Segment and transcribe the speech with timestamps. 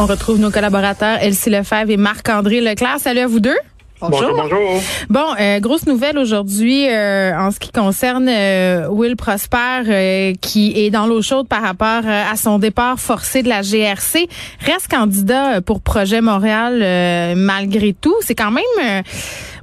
[0.00, 3.00] On retrouve nos collaborateurs Elsie Lefebvre et Marc-André Leclerc.
[3.00, 3.56] Salut à vous deux.
[4.00, 4.32] Bonjour.
[4.32, 10.72] bonjour, Bon, euh, grosse nouvelle aujourd'hui euh, en ce qui concerne euh, Will Prosper qui
[10.76, 14.28] est dans l'eau chaude par rapport à son départ forcé de la GRC.
[14.60, 18.14] Reste candidat pour Projet Montréal malgré tout.
[18.20, 19.02] C'est quand même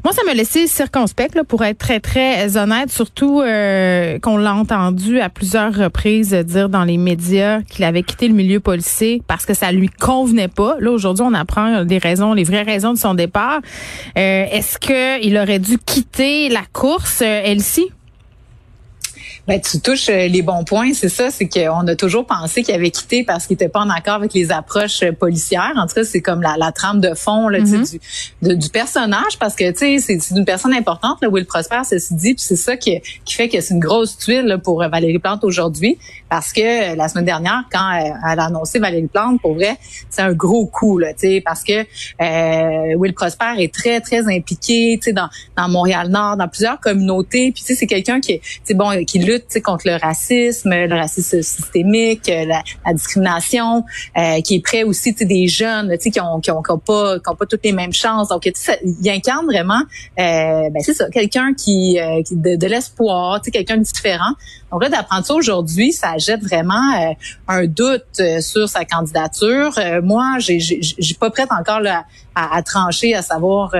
[0.05, 4.53] moi, ça m'a laissé circonspect, là, pour être très, très honnête, surtout euh, qu'on l'a
[4.53, 9.47] entendu à plusieurs reprises dire dans les médias qu'il avait quitté le milieu policier parce
[9.47, 10.75] que ça lui convenait pas.
[10.79, 13.61] Là, aujourd'hui, on apprend des raisons, les vraies raisons de son départ.
[14.15, 17.89] Euh, est-ce qu'il aurait dû quitter la course, euh, Elsie?
[19.47, 22.73] Ben, tu touches euh, les bons points, c'est ça, c'est qu'on a toujours pensé qu'il
[22.73, 25.73] avait quitté parce qu'il était pas en accord avec les approches euh, policières.
[25.75, 27.99] En tout cas, c'est comme la, la, trame de fond là, mm-hmm.
[28.41, 32.15] du, du personnage, parce que tu sais, c'est une personne importante, là, Will Prosper, ceci
[32.15, 34.87] dit, puis c'est ça qui, qui fait que c'est une grosse tuile là, pour euh,
[34.87, 39.53] Valérie Plante aujourd'hui, parce que la semaine dernière, quand elle a annoncé Valérie Plante, pour
[39.53, 39.77] vrai,
[40.09, 41.85] c'est un gros coup, là, tu sais, parce que
[42.21, 46.79] euh, Will Prosper est très très impliqué, tu sais, dans, dans Montréal Nord, dans plusieurs
[46.79, 50.95] communautés, puis tu sais, c'est quelqu'un qui, tu bon, qui lutte contre le racisme, le
[50.95, 52.61] racisme systémique, la,
[52.93, 53.83] discrimination,
[54.17, 57.29] euh, qui est prêt aussi des jeunes qui ont, qui ont, qui ont pas qui
[57.29, 58.29] ont pas toutes les mêmes chances.
[58.29, 59.81] Donc il incarne vraiment
[60.19, 64.33] euh, ben c'est ça, quelqu'un qui, euh, de, de l'espoir, quelqu'un de différent.
[64.71, 67.13] Donc là d'apprendre ça aujourd'hui, ça jette vraiment euh,
[67.47, 69.73] un doute euh, sur sa candidature.
[70.03, 73.73] moi, j'ai j'ai pas prête encore là, à, à, trancher à savoir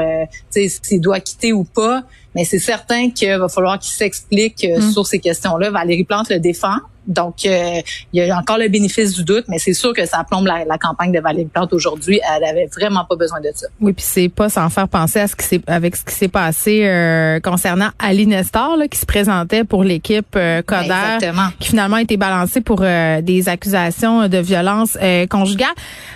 [0.50, 2.03] s'il doit quitter ou pas.
[2.36, 4.91] Mais c'est certain qu'il va falloir qu'il s'explique euh, mm.
[4.91, 5.72] sur ces questions-là.
[5.72, 6.78] Valérie Plante le défend.
[7.08, 7.81] Donc, euh,
[8.14, 10.78] il y a encore le bénéfice du doute, mais c'est sûr que ça plombe la,
[10.78, 12.19] campagne de Valérie Plante aujourd'hui.
[12.36, 13.67] Elle avait vraiment pas besoin de ça.
[13.80, 16.28] Oui, puis c'est pas sans faire penser à ce qui s'est avec ce qui s'est
[16.28, 21.17] passé euh, concernant Ali Nestor, là, qui se présentait pour l'équipe euh, Coder,
[21.59, 24.97] qui finalement a été balancé pour des accusations de violence
[25.30, 25.69] conjugale.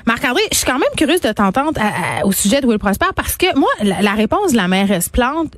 [0.05, 1.79] Marc-André, je suis quand même curieuse de t'entendre
[2.23, 5.53] au sujet de Will Prosper parce que moi, la, réponse de la mairesse Plante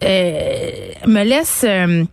[1.07, 2.07] me laisse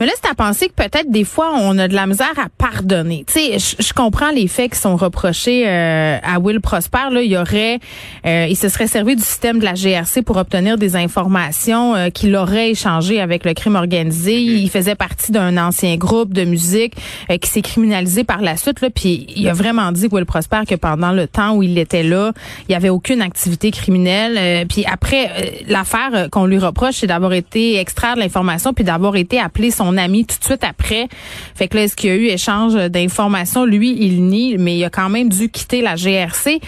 [0.00, 2.48] mais là, c'est à penser que peut-être des fois, on a de la misère à
[2.56, 3.26] pardonner.
[3.26, 7.10] Tu sais, je, comprends les faits qui sont reprochés euh, à Will Prosper.
[7.12, 7.80] Là, il y aurait,
[8.24, 12.08] euh, il se serait servi du système de la GRC pour obtenir des informations euh,
[12.08, 14.38] qu'il aurait échangées avec le crime organisé.
[14.38, 14.62] Mm-hmm.
[14.62, 16.94] Il faisait partie d'un ancien groupe de musique
[17.28, 18.80] qui s'est criminalisé par la suite.
[18.80, 22.04] Là, puis il a vraiment dit Will Prosper que pendant le temps où il était
[22.04, 22.32] là,
[22.70, 24.66] il y avait aucune activité criminelle.
[24.66, 29.38] puis après, l'affaire qu'on lui reproche, c'est d'avoir été extraire de l'information puis d'avoir été
[29.38, 31.08] appelé son ami tout de suite après.
[31.54, 33.64] Fait que là, est-ce qu'il y a eu échange d'informations?
[33.64, 36.60] Lui, il nie, mais il a quand même dû quitter la GRC.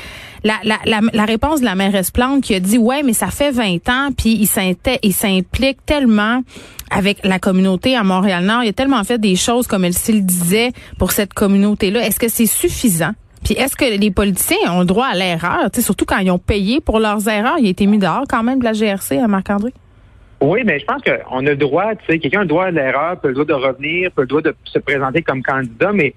[0.44, 4.08] La, réponse de la mairesse Plante qui a dit ouais mais ça fait 20 ans
[4.16, 6.42] puis il s'implique tellement
[6.90, 10.72] avec la communauté à Montréal-Nord, il a tellement fait des choses comme elle s'il disait
[10.98, 12.06] pour cette communauté-là.
[12.06, 13.12] Est-ce que c'est suffisant?
[13.44, 16.80] Puis est-ce que les politiciens ont le droit à l'erreur, surtout quand ils ont payé
[16.80, 17.56] pour leurs erreurs?
[17.58, 19.72] Il a été mis dehors quand même de la GRC à Marc-André.
[20.42, 22.70] Oui, mais je pense qu'on a le droit, tu sais, quelqu'un a le droit à
[22.72, 26.14] l'erreur, peut le droit de revenir, peut le droit de se présenter comme candidat, mais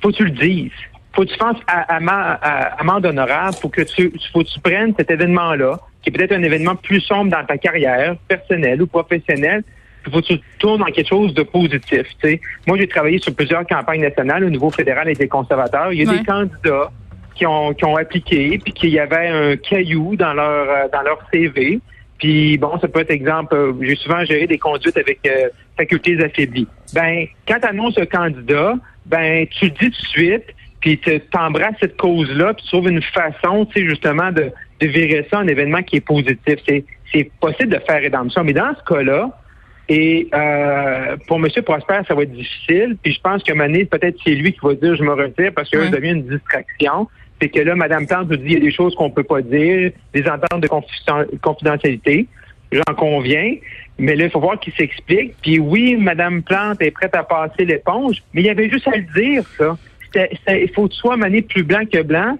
[0.00, 0.70] faut que tu le dises.
[1.12, 4.94] Faut que tu fasses à, à, amende honorable, faut que tu, faut que tu prennes
[4.96, 9.64] cet événement-là, qui est peut-être un événement plus sombre dans ta carrière, personnelle ou professionnelle,
[10.06, 12.06] il faut que tu tournes dans quelque chose de positif.
[12.22, 12.40] Tu sais.
[12.68, 15.92] Moi, j'ai travaillé sur plusieurs campagnes nationales au niveau fédéral et des conservateurs.
[15.92, 16.90] Il y a des candidats
[17.34, 21.02] qui ont, qui ont appliqué, puis qu'il y avait un caillou dans leur, euh, dans
[21.02, 21.80] leur CV.
[22.20, 26.22] Puis bon, ça peut être exemple, euh, j'ai souvent géré des conduites avec euh, facultés
[26.22, 26.68] affaiblies.
[26.94, 28.74] Ben, quand tu annonces un candidat,
[29.06, 30.44] ben tu dis tout de suite,
[30.80, 34.86] puis tu embrasses cette cause-là, puis tu trouves une façon, tu sais, justement, de, de
[34.86, 36.58] virer ça en événement qui est positif.
[36.68, 38.44] C'est, c'est possible de faire rédemption.
[38.44, 39.30] Mais dans ce cas-là,
[39.90, 41.48] et euh, pour M.
[41.64, 42.96] Prosper, ça va être difficile.
[43.02, 45.68] Puis je pense que Mané, peut-être c'est lui qui va dire je me retire parce
[45.68, 47.08] que ça devient une distraction
[47.40, 49.24] c'est que là, Mme Plante nous dit qu'il y a des choses qu'on ne peut
[49.24, 52.26] pas dire, des ententes de confidentialité.
[52.72, 53.56] J'en conviens.
[53.98, 55.34] Mais là, il faut voir qu'il s'explique.
[55.42, 58.96] Puis oui, Mme Plante est prête à passer l'éponge, mais il y avait juste à
[58.96, 59.76] le dire, ça.
[60.48, 62.36] Il faut que tu plus blanc que blanc.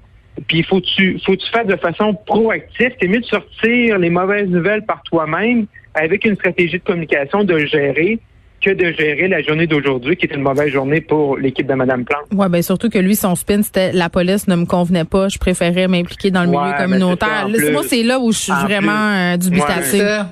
[0.47, 2.93] Puis il faut que tu, faut tu fasses de façon proactive.
[3.01, 7.59] C'est mieux de sortir les mauvaises nouvelles par toi-même avec une stratégie de communication, de
[7.59, 8.19] gérer
[8.61, 12.05] que de gérer la journée d'aujourd'hui, qui est une mauvaise journée pour l'équipe de Mme
[12.05, 12.27] Plante.
[12.33, 15.39] Oui, ben surtout que lui, son spin, c'était la police ne me convenait pas, je
[15.39, 17.49] préférais m'impliquer dans le milieu ben, communautaire.
[17.73, 20.27] moi, c'est là où je suis vraiment euh, dubitative.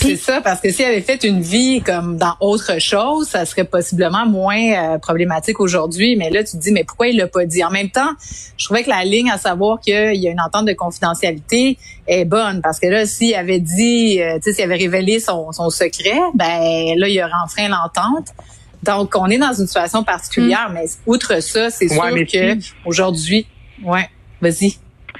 [0.00, 3.64] C'est ça, parce que s'il avait fait une vie comme dans autre chose, ça serait
[3.64, 6.14] possiblement moins euh, problématique aujourd'hui.
[6.14, 7.64] Mais là, tu te dis, mais pourquoi il l'a pas dit?
[7.64, 8.10] En même temps,
[8.56, 12.24] je trouvais que la ligne à savoir qu'il y a une entente de confidentialité est
[12.24, 12.62] bonne.
[12.62, 16.20] Parce que là, s'il avait dit, euh, tu sais, s'il avait révélé son, son secret,
[16.34, 18.28] ben là, il aurait enfreint l'entente.
[18.84, 20.68] Donc, on est dans une situation particulière.
[20.70, 20.74] Hmm.
[20.74, 23.48] Mais outre ça, c'est sûr que aujourd'hui,
[23.82, 24.08] ouais,
[24.40, 24.76] vas-y.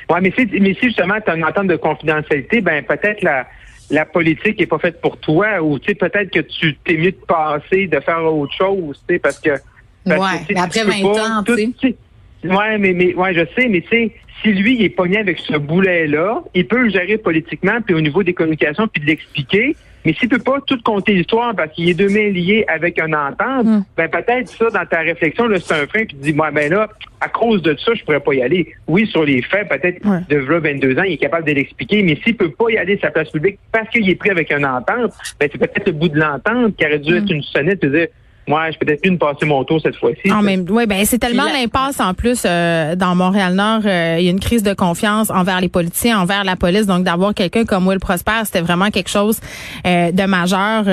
[0.09, 3.47] Ouais, mais si, mais si justement tu as une entente de confidentialité, ben peut-être la
[3.91, 7.13] la politique est pas faite pour toi ou tu sais peut-être que tu t'es mieux
[7.13, 10.17] de passer de faire autre chose, tu sais parce que ouais,
[10.51, 11.97] mais après 20 ans, tu sais.
[12.45, 14.13] Ouais, mais mais ouais, je sais, mais tu sais
[14.43, 18.01] si lui il est pogné avec ce boulet-là, il peut le gérer politiquement, puis au
[18.01, 19.77] niveau des communications, puis de l'expliquer.
[20.09, 23.67] Mais s'il peut pas tout compter l'histoire parce qu'il est demain lié avec un entente,
[23.67, 23.83] hmm.
[23.95, 26.73] ben peut-être ça, dans ta réflexion, là, c'est un frein qui te dit, moi, ben
[26.73, 26.89] là,
[27.21, 28.73] à cause de ça, je pourrais pas y aller.
[28.87, 30.01] Oui, sur les faits, peut-être
[30.31, 32.99] de là, 22 ans, il est capable de l'expliquer, mais s'il peut pas y aller
[33.03, 36.09] sa place publique parce qu'il est pris avec un entente, ben c'est peut-être le bout
[36.09, 37.35] de l'entente qui aurait dû être hmm.
[37.35, 38.07] une sonnette dire
[38.49, 40.33] moi, je peut-être plus me passer mon tour cette fois-ci.
[40.33, 43.83] En même, oui, ben c'est tellement l'impasse en plus euh, dans Montréal-Nord.
[43.85, 46.87] Euh, il y a une crise de confiance envers les politiciens, envers la police.
[46.87, 49.39] Donc d'avoir quelqu'un comme Will Prosper, c'était vraiment quelque chose
[49.87, 50.85] euh, de majeur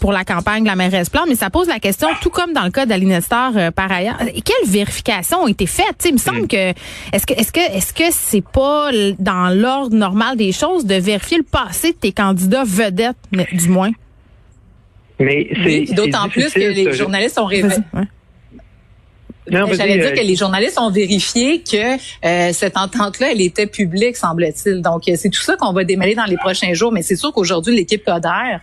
[0.00, 1.26] pour la campagne de la mairesse Plante.
[1.28, 4.68] Mais ça pose la question, tout comme dans le cas d'Aline Nestor par ailleurs, quelles
[4.68, 6.48] vérifications ont été faites Il me semble mm.
[6.48, 6.70] que
[7.12, 11.38] est-ce que est-ce que est-ce que c'est pas dans l'ordre normal des choses de vérifier
[11.38, 13.16] le passé de tes candidats vedettes,
[13.52, 13.90] du moins?
[15.20, 15.48] Mais
[15.86, 17.76] c'est d'autant plus que les journalistes ont révélé.
[19.46, 24.16] J'allais dire que euh, les journalistes ont vérifié que euh, cette entente-là, elle était publique,
[24.16, 24.80] semble-t-il.
[24.80, 26.92] Donc, c'est tout ça qu'on va démêler dans les prochains jours.
[26.92, 28.58] Mais c'est sûr qu'aujourd'hui, l'équipe Coder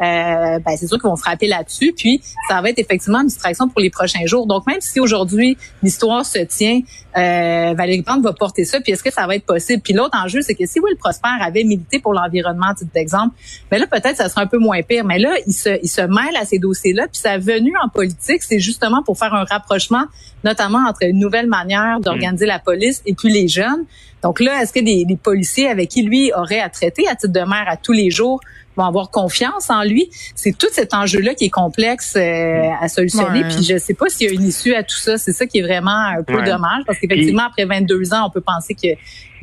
[0.00, 1.92] euh, ben, c'est sûr qu'ils vont frapper là-dessus.
[1.96, 4.46] Puis ça va être effectivement une distraction pour les prochains jours.
[4.46, 6.80] Donc même si aujourd'hui l'histoire se tient,
[7.16, 8.80] euh, Valérie Plante va porter ça.
[8.80, 9.82] Puis est-ce que ça va être possible?
[9.82, 13.34] Puis l'autre enjeu, c'est que si Will Prosper avait milité pour l'environnement, titre d'exemple,
[13.70, 15.04] ben là peut-être ça sera un peu moins pire.
[15.04, 17.08] Mais là, il se, il se mêle à ces dossiers-là.
[17.08, 20.04] Puis sa venue en politique, c'est justement pour faire un rapprochement,
[20.44, 23.84] notamment entre une nouvelle manière d'organiser la police et puis les jeunes.
[24.22, 27.32] Donc là, est-ce que des, des policiers avec qui lui aurait à traiter à titre
[27.32, 28.40] de maire à tous les jours
[28.76, 30.10] vont avoir confiance en lui?
[30.34, 33.44] C'est tout cet enjeu-là qui est complexe euh, à solutionner.
[33.44, 35.16] Puis je sais pas s'il y a une issue à tout ça.
[35.16, 38.40] C'est ça qui est vraiment un peu dommage parce qu'effectivement, après 22 ans, on peut
[38.40, 38.96] penser qu'il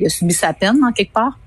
[0.04, 1.38] a subi sa peine en quelque part.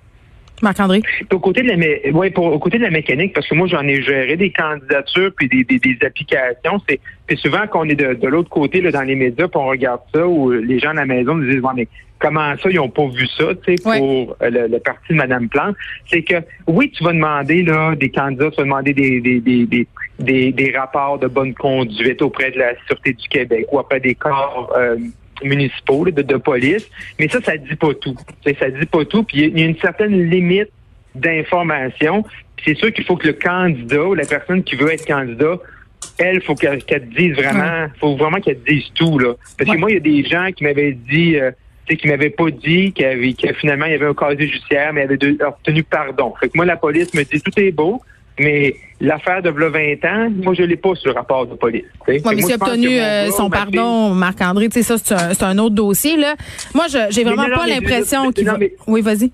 [0.62, 1.02] Marc-André?
[1.32, 3.82] Au côté de la, ouais, pour, au côté de la mécanique, parce que moi, j'en
[3.88, 6.80] ai géré des candidatures puis des, des, des applications.
[6.88, 7.00] C'est,
[7.38, 10.28] souvent qu'on est de, de l'autre côté, là, dans les médias, puis on regarde ça,
[10.28, 11.88] où les gens à la maison nous disent, mais
[12.20, 15.50] comment ça, ils n'ont pas vu ça, tu sais, pour euh, le, parti de Mme
[15.50, 15.76] Plante.
[16.10, 16.36] C'est que,
[16.68, 19.88] oui, tu vas demander, là, des candidats, tu vas demander des, des, des,
[20.20, 24.16] des, des rapports de bonne conduite auprès de la Sûreté du Québec ou auprès des
[24.16, 24.98] corps euh,
[25.44, 26.90] municipaux de, de, police,
[27.20, 28.16] mais ça, ça dit pas tout.
[28.60, 30.70] Ça dit pas tout, puis il y a une certaine limite
[31.16, 32.24] d'information.
[32.64, 35.58] C'est sûr qu'il faut que le candidat ou la personne qui veut être candidat,
[36.18, 39.34] elle, faut qu'elle dise vraiment, faut vraiment qu'elle dise tout là.
[39.58, 41.52] Parce que moi, il y a des gens qui m'avaient dit, euh,
[41.88, 45.02] qui m'avaient pas dit qu'il y que finalement il y avait un casier judiciaire, mais
[45.02, 46.34] il avait obtenu pardon.
[46.40, 48.02] Fait que moi, la police me dit tout est beau,
[48.42, 51.84] mais l'affaire de 20 ans, moi, je l'ai pas sur le rapport de police.
[52.08, 56.18] Oui, mais a obtenu euh, son pardon, Marc-André, ça, c'est un, autre dossier.
[56.18, 56.36] Là.
[56.74, 58.58] Moi, je j'ai vraiment pas l'impression qu'il va...
[58.88, 59.32] Oui, vas-y.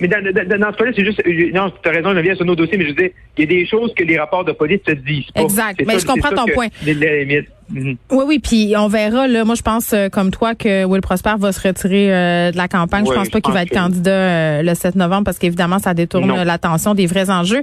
[0.00, 1.20] Mais dans, dans, dans ce cas-là, c'est juste.
[1.26, 3.40] Euh, non, tu as raison, je viens sur nos dossiers, mais je veux dire, il
[3.40, 5.42] y a des choses que les rapports de police te disent pas.
[5.42, 5.82] Exact.
[5.86, 6.68] Mais je comprends ton point.
[6.84, 7.46] Les.
[7.72, 7.96] Mhm.
[8.10, 9.28] Oui, oui, puis on verra.
[9.28, 12.56] Là, moi, je pense euh, comme toi que Will Prosper va se retirer euh, de
[12.56, 13.06] la campagne.
[13.06, 16.42] je pense pas qu'il va être candidat euh, le 7 novembre parce qu'évidemment, ça détourne
[16.42, 17.62] l'attention des vrais enjeux.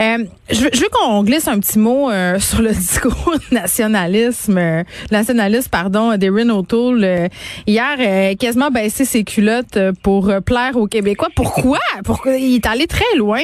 [0.00, 6.50] je, je veux qu'on glisse un petit mot sur le discours nationalisme, nationaliste, pardon, d'Erin
[6.50, 7.28] O'Toole
[7.66, 11.28] hier, quasiment baissé ses culottes pour plaire aux Québécois.
[11.34, 11.80] Pourquoi?
[12.04, 12.36] Pourquoi?
[12.36, 13.42] Il est allé très loin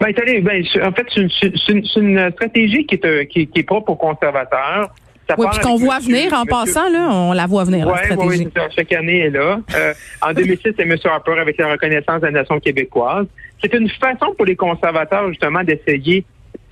[0.00, 0.12] ben,
[0.42, 4.90] ben, en fait, c'est une, stratégie qui est, qui, qui est propre aux conservateurs.
[5.38, 7.86] oui, puis qu'on voit venir en passant, là, on la voit venir.
[7.86, 9.58] Oui, oui, chaque année est là.
[9.74, 10.96] Euh, en 2006, c'est M.
[11.04, 13.26] Harper avec la reconnaissance de la nation québécoise.
[13.62, 16.24] C'est une façon pour les conservateurs, justement, d'essayer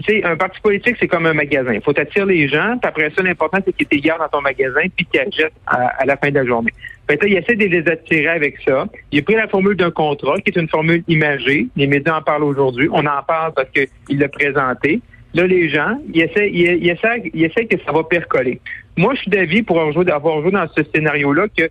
[0.02, 1.72] sais, un parti politique, c'est comme un magasin.
[1.72, 4.80] Il faut attirer les gens, puis après ça, l'important, c'est qu'ils te dans ton magasin,
[4.96, 6.72] puis qu'ils achètent à, la fin de la journée.
[7.08, 8.86] Fait il essaie de les attirer avec ça.
[9.10, 11.66] Il a pris la formule d'un contrat, qui est une formule imagée.
[11.76, 12.88] Les médias en parlent aujourd'hui.
[12.92, 15.00] On en parle parce qu'il l'a présenté.
[15.34, 18.60] Là, les gens, ils essaient, ils, essaient, ils essaient que ça va percoler.
[18.96, 21.70] Moi, je suis d'avis, pour avoir joué, dans ce scénario-là, que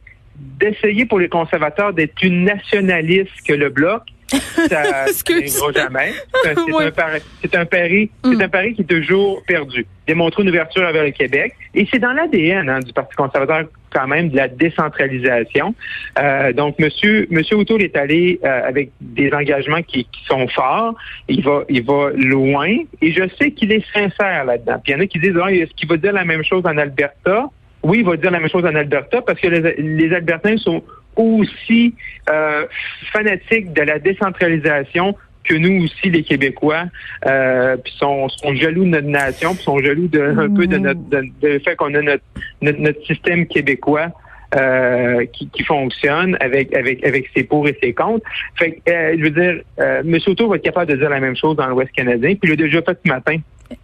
[0.59, 4.01] d'essayer pour les conservateurs d'être une nationaliste que le bloc,
[4.37, 6.13] ça ne jamais.
[6.43, 6.49] C'est
[6.85, 9.85] un, pari, c'est un pari, c'est un pari qui est toujours perdu.
[10.07, 11.53] Démontrer une ouverture vers le Québec.
[11.73, 15.75] Et c'est dans l'ADN hein, du Parti conservateur quand même de la décentralisation.
[16.19, 20.95] Euh, donc, Monsieur Monsieur O'Toole est allé euh, avec des engagements qui, qui, sont forts.
[21.27, 22.69] Il va il va loin
[23.01, 24.79] et je sais qu'il est sincère là-dedans.
[24.83, 26.63] Puis il y en a qui disent ah, est-ce qu'il va dire la même chose
[26.65, 27.49] en Alberta?
[27.83, 30.83] Oui, il va dire la même chose en Alberta parce que les, les Albertains sont
[31.15, 31.95] aussi
[32.29, 32.65] euh,
[33.11, 36.85] fanatiques de la décentralisation que nous aussi, les Québécois,
[37.25, 40.77] euh, puis sont, sont jaloux de notre nation, puis sont jaloux de, un peu de
[40.77, 42.23] notre de, fait qu'on a notre,
[42.61, 44.11] notre, système québécois.
[44.55, 48.25] euh, qui, qui fonctionne avec avec avec ses pour et ses contre.
[48.55, 50.17] Fait euh, je veux dire, euh, M.
[50.27, 52.35] Auto va être capable de dire la même chose dans l'Ouest canadien.
[52.35, 53.37] Puis il l'a déjà fait ce matin.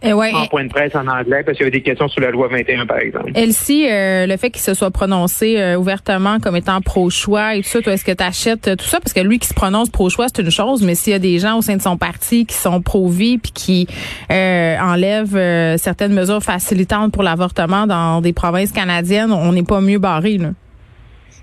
[0.04, 2.30] Ouais, en point de presse en anglais parce qu'il y avait des questions sur la
[2.30, 3.30] loi 21 par exemple.
[3.34, 7.68] Elsie, euh, le fait qu'il se soit prononcé euh, ouvertement comme étant pro-choix et tout
[7.68, 9.00] ça, toi est-ce que tu achètes tout ça?
[9.00, 11.38] Parce que lui qui se prononce pro-choix c'est une chose, mais s'il y a des
[11.38, 13.86] gens au sein de son parti qui sont pro-vie puis qui
[14.30, 19.98] euh, enlèvent certaines mesures facilitantes pour l'avortement dans des provinces canadiennes, on n'est pas mieux
[19.98, 20.50] barré là.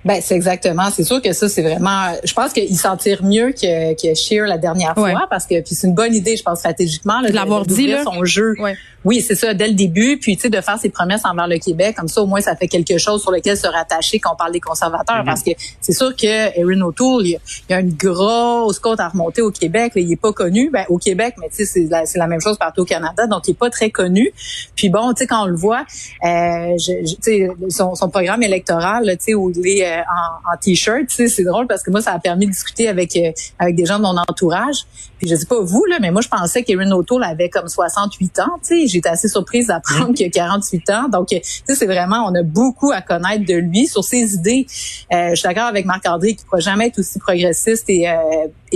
[0.06, 0.90] Ben c'est exactement.
[0.92, 2.14] C'est sûr que ça c'est vraiment.
[2.24, 5.76] Je pense qu'il s'en tire mieux que que Shear la dernière fois parce que puis
[5.76, 8.04] c'est une bonne idée, je pense stratégiquement là, de l'avoir dit là.
[8.04, 8.54] son jeu.
[8.60, 8.76] Ouais.
[9.06, 10.18] Oui, c'est ça dès le début.
[10.18, 12.56] Puis tu sais de faire ses promesses envers le Québec, comme ça au moins ça
[12.56, 15.18] fait quelque chose sur lequel se rattacher quand on parle des conservateurs.
[15.18, 15.26] Mm-hmm.
[15.26, 19.42] Parce que c'est sûr que Erin O'Toole, il y, a, une grosse côte à remonter
[19.42, 19.94] au Québec.
[19.96, 20.70] il est pas connu.
[20.72, 23.48] Ben au Québec, mais tu sais c'est la, la, même chose partout au Canada, donc
[23.48, 24.34] il est pas très connu.
[24.76, 25.86] Puis bon, tu sais quand on le voit,
[26.24, 30.58] euh, je, sais son, son programme électoral, tu sais où il est euh, en, en
[30.58, 31.08] t-shirt.
[31.08, 33.76] Tu sais, c'est drôle parce que moi, ça a permis de discuter avec euh, avec
[33.76, 34.86] des gens de mon entourage.
[35.18, 38.40] Puis je sais pas vous là, mais moi je pensais qu'Erin O'Toole avait comme 68
[38.40, 38.44] ans.
[38.62, 41.10] Tu sais, j'étais assez surprise d'apprendre qu'il a 48 ans.
[41.10, 44.66] Donc, tu sais, c'est vraiment, on a beaucoup à connaître de lui sur ses idées.
[45.14, 48.08] Euh, je suis d'accord avec Marc André qui ne pourra jamais être aussi progressiste et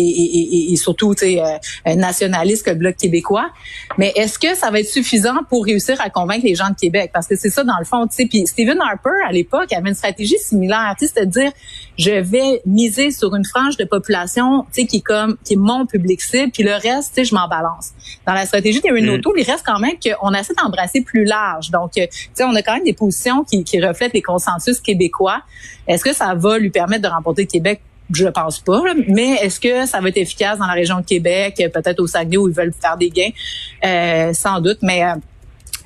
[0.01, 3.49] et, et, et, surtout euh, nationaliste que le Bloc québécois.
[3.97, 7.11] Mais est-ce que ça va être suffisant pour réussir à convaincre les gens de Québec?
[7.13, 8.07] Parce que c'est ça, dans le fond.
[8.07, 10.93] Puis Stephen Harper, à l'époque, avait une stratégie similaire.
[10.99, 11.51] C'était de dire,
[11.97, 16.21] je vais miser sur une frange de population qui est comme qui est mon public
[16.21, 17.91] cible, puis le reste, je m'en balance.
[18.25, 19.21] Dans la stratégie des mm.
[19.37, 21.71] il reste quand même qu'on essaie d'embrasser plus large.
[21.71, 22.05] Donc, euh,
[22.41, 25.41] on a quand même des positions qui, qui reflètent les consensus québécois.
[25.87, 27.81] Est-ce que ça va lui permettre de remporter Québec?
[28.11, 28.81] Je pense pas.
[29.07, 32.37] Mais est-ce que ça va être efficace dans la région de Québec, peut-être au Saguenay
[32.37, 33.31] où ils veulent faire des gains?
[33.83, 34.79] Euh, sans doute.
[34.81, 35.15] Mais euh,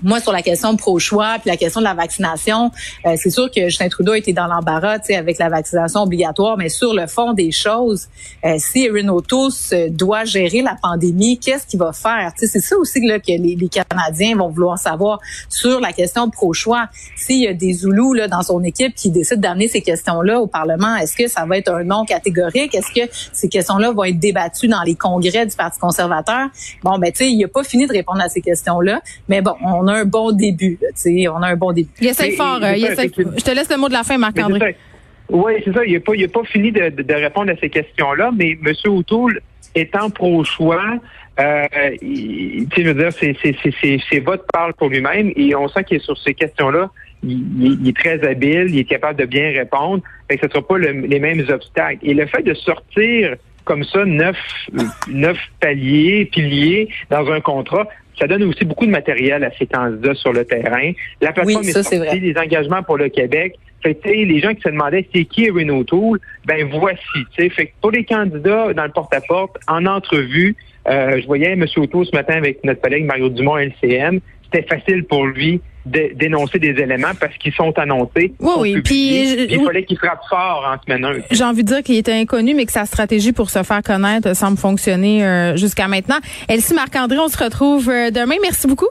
[0.04, 2.72] moi, sur la question pro-choix, puis la question de la vaccination,
[3.06, 6.94] euh, c'est sûr que Justin Trudeau était dans l'embarras avec la vaccination obligatoire, mais sur
[6.94, 8.08] le fond des choses,
[8.46, 9.52] euh, si Erin O'Toole
[9.90, 12.32] doit gérer la pandémie, qu'est-ce qu'il va faire?
[12.36, 15.20] C'est ça aussi là, que les, les, Canadiens vont vouloir savoir
[15.50, 16.88] sur la question pro-choix.
[17.16, 20.48] S'il y a des Zoulous là, dans son équipe qui décident d'amener ces questions-là au
[20.48, 22.76] Parlement, est-ce que ça va être un non catégorique?
[22.76, 26.50] Est-ce que ces questions-là vont être débattues dans les congrès du Parti conservateur?
[26.84, 29.56] Bon, ben tu sais, il n'a pas fini de répondre à ces questions-là, mais bon,
[29.64, 30.78] on a un bon début.
[30.96, 31.90] sais, on a un bon début.
[32.02, 32.60] Il essaie fort.
[32.62, 34.76] Euh, je te laisse le mot de la fin, Marc-André.
[35.30, 35.86] Oui, c'est ça.
[35.86, 38.74] Il n'a pas, pas fini de, de, répondre à ces questions-là, mais M.
[38.86, 39.42] O'Toole,
[39.74, 41.00] étant pro-choix,
[41.40, 41.66] euh,
[42.02, 46.34] je veux dire, c'est votre parle pour lui-même et on sent qu'il est sur ces
[46.34, 46.92] questions-là.
[47.24, 50.04] Il, est très habile, il est capable de bien répondre.
[50.28, 52.00] Fait que ce ne sera pas les mêmes obstacles.
[52.04, 53.36] Et le fait de sortir
[53.66, 54.38] comme ça neuf,
[55.08, 57.88] neuf paliers, piliers dans un contrat,
[58.20, 60.92] ça donne aussi beaucoup de matériel à ces candidats sur le terrain.
[61.22, 63.56] La plateforme est sortie, les engagements pour le Québec.
[63.82, 67.26] Fait les gens qui se demandaient c'est qui Renault Tool, ben voici.
[67.36, 70.56] Fait pour les candidats dans le porte-à-porte, en entrevue,
[70.88, 71.66] euh, je voyais M.
[71.78, 74.22] Auto ce matin avec notre collègue Mario Dumont LCM.
[74.46, 78.34] C'était facile pour lui d'énoncer des éléments parce qu'ils sont annoncés.
[78.40, 78.82] Oui, oui.
[78.82, 81.14] Puis, il fallait qu'il frappe fort en semaine 1.
[81.32, 84.36] J'ai envie de dire qu'il était inconnu, mais que sa stratégie pour se faire connaître
[84.36, 86.18] semble fonctionner euh, jusqu'à maintenant.
[86.48, 88.36] Elsie Marc-André, on se retrouve euh, demain.
[88.42, 88.88] Merci beaucoup.